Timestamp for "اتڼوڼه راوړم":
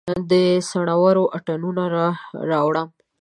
1.37-2.89